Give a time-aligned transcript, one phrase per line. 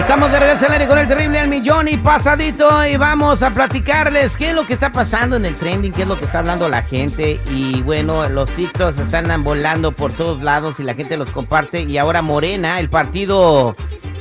[0.00, 3.52] Estamos de regreso al aire con el terrible al millón y pasadito y vamos a
[3.52, 6.38] platicarles qué es lo que está pasando en el trending, qué es lo que está
[6.38, 11.18] hablando la gente y bueno, los TikToks están volando por todos lados y la gente
[11.18, 13.76] los comparte y ahora Morena, el partido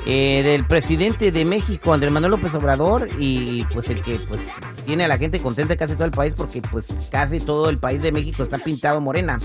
[0.05, 4.41] eh, del presidente de México, Andrés Manuel López Obrador y pues el que pues
[4.85, 8.01] tiene a la gente contenta casi todo el país porque pues casi todo el país
[8.03, 9.39] de México está pintado Morena.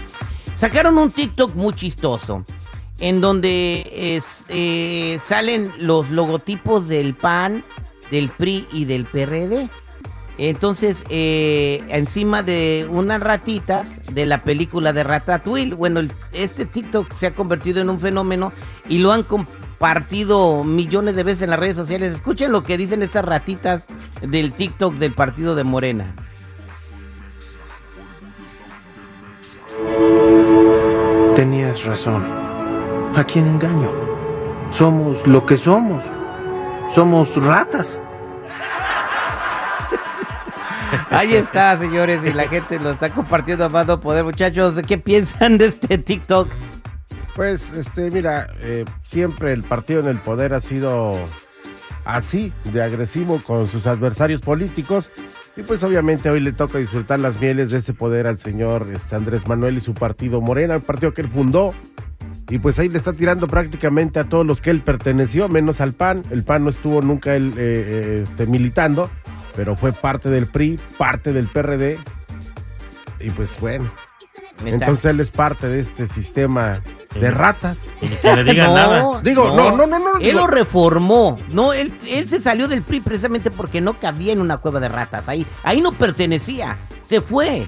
[0.57, 2.45] Sacaron un TikTok muy chistoso
[3.05, 7.63] en donde eh, salen los logotipos del PAN,
[8.11, 9.69] del PRI y del PRD.
[10.39, 16.01] Entonces, eh, encima de unas ratitas de la película de Ratatouille, bueno,
[16.33, 18.55] este TikTok se ha convertido en un fenómeno
[18.89, 22.15] y lo han compartido millones de veces en las redes sociales.
[22.15, 23.85] Escuchen lo que dicen estas ratitas
[24.23, 26.15] del TikTok del partido de Morena.
[31.37, 32.44] Tenías razón.
[33.17, 33.91] ¿A quién engaño?
[34.73, 36.03] Somos lo que somos.
[36.97, 37.99] Somos ratas.
[41.11, 44.25] Ahí está, señores, y la gente lo está compartiendo a más no poder.
[44.25, 46.49] Muchachos, ¿qué piensan de este TikTok?
[47.37, 51.17] Pues, este, mira, eh, siempre el partido en el poder ha sido
[52.05, 55.13] así, de agresivo con sus adversarios políticos.
[55.57, 59.15] Y pues obviamente hoy le toca disfrutar las mieles de ese poder al señor este,
[59.15, 61.73] Andrés Manuel y su partido Morena, el partido que él fundó.
[62.51, 65.93] Y pues ahí le está tirando prácticamente a todos los que él perteneció, menos al
[65.95, 66.23] PAN.
[66.31, 69.11] El PAN no estuvo nunca él eh, eh, este, militando,
[69.57, 71.99] pero fue parte del PRI, parte del PRD.
[73.21, 73.91] Y pues bueno,
[74.65, 76.83] entonces él es parte de este sistema
[77.19, 77.93] de ratas.
[78.23, 79.23] Que le digan No, nada.
[79.23, 80.17] Digo, no, no, no, no.
[80.17, 81.39] Él digo- lo reformó.
[81.51, 84.89] No, él, él se salió del PRI precisamente porque no cabía en una cueva de
[84.89, 85.29] ratas.
[85.29, 86.77] Ahí, ahí no pertenecía.
[87.09, 87.67] Se fue.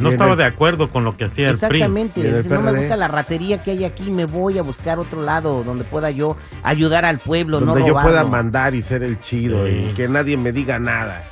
[0.00, 1.66] No estaba de acuerdo con lo que hacía el PRI.
[1.78, 2.22] Exactamente.
[2.22, 4.10] Dice, no me gusta la ratería que hay aquí.
[4.10, 7.94] Me voy a buscar otro lado donde pueda yo ayudar al pueblo, donde no yo
[7.94, 9.88] pueda mandar y ser el chido Sí.
[9.90, 11.22] y que nadie me diga nada.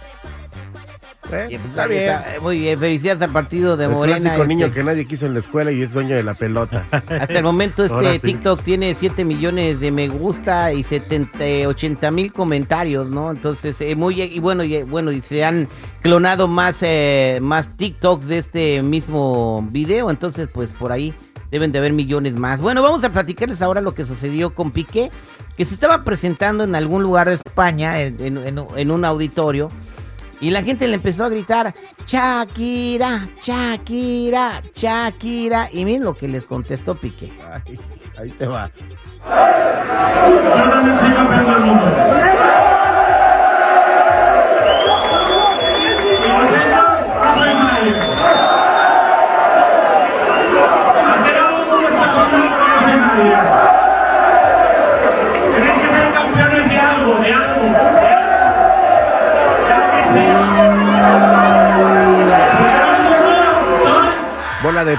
[1.33, 2.03] Eh, Y, pues, está bien.
[2.05, 2.25] está.
[2.41, 2.79] Muy bien.
[2.79, 4.17] Felicidades al partido de el Morena.
[4.19, 4.55] clásico este.
[4.55, 6.85] niño que nadie quiso en la escuela y es dueño de la pelota.
[6.91, 8.19] Hasta el momento este sí.
[8.21, 13.31] TikTok tiene 7 millones de me gusta y 70, 80 mil comentarios, ¿no?
[13.31, 15.69] Entonces, eh, muy, y bueno, y, bueno, y se han
[16.03, 21.13] clonado más, eh, más TikToks de este mismo video, entonces pues por ahí
[21.51, 22.61] deben de haber millones más.
[22.61, 25.11] Bueno, vamos a platicarles ahora lo que sucedió con Piqué,
[25.57, 29.71] que se estaba presentando en algún lugar de España, en- en- en un auditorio,
[30.41, 31.75] y la gente le empezó a gritar,
[32.07, 35.69] Shakira, Shakira, Shakira.
[35.73, 37.33] Y miren lo que les contestó Piqué.
[37.51, 37.79] Ay,
[38.19, 38.71] ahí te va.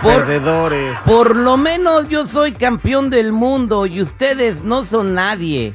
[0.03, 0.97] De Por- perdedores.
[1.05, 5.73] Por lo menos yo soy campeón del mundo y ustedes no son nadie.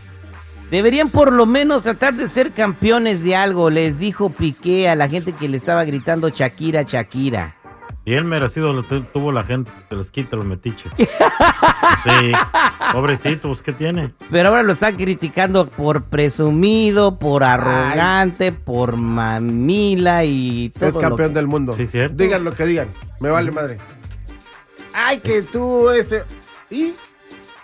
[0.70, 5.08] Deberían por lo menos tratar de ser campeones de algo, les dijo Piqué a la
[5.08, 7.56] gente que le estaba gritando Shakira, Shakira.
[8.04, 10.90] Y él merecido lo tu- tuvo la gente, se los quita los metiches.
[10.96, 12.32] sí,
[12.92, 14.12] pobrecito, pues ¿qué tiene?
[14.30, 20.88] Pero ahora lo están criticando por presumido, por arrogante, por mamila y todo.
[20.88, 21.72] Es lo campeón que- del mundo.
[21.74, 22.16] Sí, cierto.
[22.16, 22.88] Digan lo que digan.
[23.20, 23.78] Me vale madre.
[24.92, 26.22] Ay, que tú, este.
[26.70, 26.94] Y.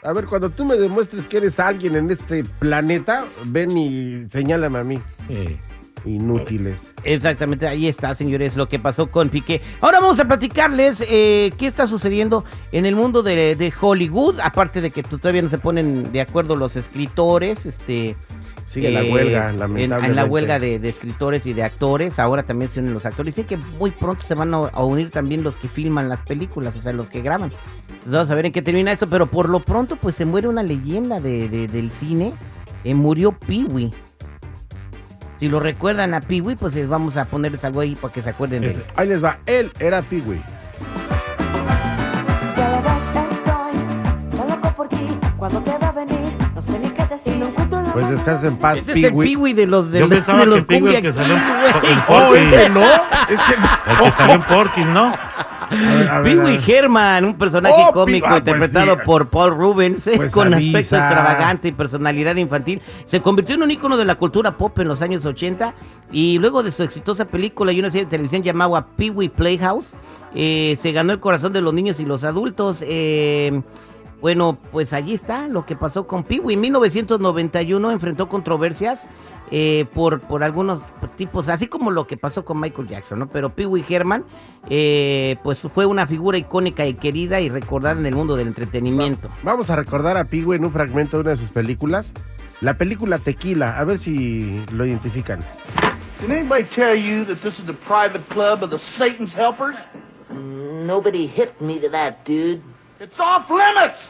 [0.03, 4.79] A ver, cuando tú me demuestres que eres alguien en este planeta, ven y señálame
[4.79, 5.01] a mí.
[6.05, 6.79] Inútiles.
[7.05, 9.61] Exactamente, ahí está, señores, lo que pasó con Piqué.
[9.81, 14.81] Ahora vamos a platicarles eh, qué está sucediendo en el mundo de, de Hollywood, aparte
[14.81, 18.17] de que todavía no se ponen de acuerdo los escritores, este...
[18.67, 20.07] Sigue la eh, huelga, en- lamentablemente.
[20.11, 23.35] En, la huelga de, de escritores y de actores, ahora también se unen los actores.
[23.35, 26.77] Dicen que muy pronto se van a, a unir también los que filman las películas,
[26.77, 27.51] o sea, los que graban.
[27.89, 30.49] Entonces vamos a ver en qué termina esto, pero por lo pronto pues se muere
[30.49, 32.35] una leyenda de, de- del cine.
[32.85, 33.91] Eh, murió Pee-Wee.
[35.39, 38.31] Si lo recuerdan a Pee-Wee, pues les vamos a ponerles algo ahí para que se
[38.31, 38.85] acuerden de él.
[38.97, 39.39] Ahí les va.
[39.47, 40.03] Él era
[45.53, 45.63] lo
[48.01, 49.27] Pues descansa en paz, Ese es el Piwi.
[49.27, 51.35] Piwi de los de, Yo los- pensaba de los que Piwi cumbia el que salió
[51.37, 51.43] en.
[52.09, 52.81] Oh, ese no.
[52.83, 53.93] Ese no.
[53.93, 55.15] El que salió en Porky's, ¿no?
[55.71, 56.71] A ver, a ver, a Piwi ver.
[56.71, 59.01] Herman, un personaje Oh, cómico ah, pues interpretado sí.
[59.05, 60.79] por Paul Rubens, eh, Pues con avisa.
[60.79, 62.81] aspecto extravagante y personalidad infantil.
[63.05, 65.75] Se convirtió en un ícono de la cultura pop en los años 80
[66.11, 69.89] y luego de su exitosa película y una serie de televisión llamada Pee-wee Playhouse,
[70.35, 72.79] eh, se ganó el corazón de los niños y los adultos.
[72.81, 73.61] eh,
[74.21, 76.55] bueno, pues allí está lo que pasó con Pee-wee.
[76.55, 79.07] En 1991 enfrentó controversias
[79.51, 80.83] eh, por, por algunos
[81.17, 83.29] tipos, así como lo que pasó con Michael Jackson, ¿no?
[83.29, 84.25] Pero Pee Wee Herman,
[84.69, 89.31] eh, pues fue una figura icónica y querida y recordada en el mundo del entretenimiento.
[89.43, 92.13] Vamos a recordar a Piwi en un fragmento de una de sus películas.
[92.61, 95.45] La película Tequila, a ver si lo identifican.
[96.21, 99.77] Did anybody tell you that this is the private club of the Satan's helpers?
[100.31, 102.61] Nobody hit me to that, dude.
[103.01, 104.01] It's off limits!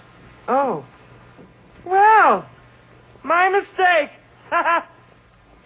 [0.49, 0.85] Oh.
[1.85, 2.47] Well,
[3.23, 4.11] my mistake.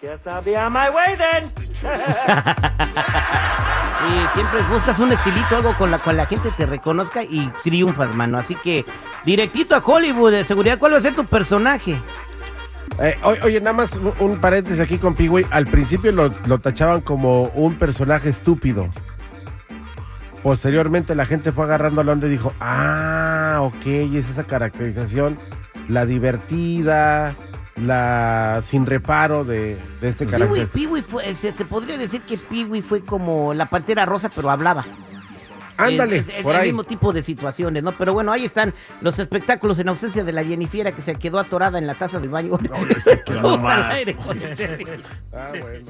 [0.01, 1.51] Guess I'll be on my way then.
[4.03, 8.13] Y siempre buscas un estilito, algo con la cual la gente te reconozca y triunfas,
[8.13, 8.37] mano.
[8.37, 8.83] Así que,
[9.23, 12.01] directito a Hollywood, de seguridad, ¿cuál va a ser tu personaje?
[12.99, 15.45] Eh, oye, nada más un, un paréntesis aquí con Piwi.
[15.51, 18.89] Al principio lo, lo tachaban como un personaje estúpido.
[20.43, 25.37] Posteriormente la gente fue agarrando la onda y dijo, ah, ok, es esa caracterización,
[25.87, 27.33] la divertida,
[27.77, 30.67] la sin reparo de, de este carácter.
[30.67, 34.85] Pee-wee fue, se te podría decir que Pee-wee fue como la pantera rosa, pero hablaba.
[35.77, 36.67] Ándale, Es, es por el ahí.
[36.67, 37.93] mismo tipo de situaciones, ¿no?
[37.93, 41.79] Pero bueno, ahí están los espectáculos en ausencia de la Jennifiera que se quedó atorada
[41.79, 42.59] en la taza del baño.
[42.69, 43.93] No, no, se quedó Vamos al más.
[43.95, 44.85] aire con el Terry.
[45.33, 45.85] Ah, bueno.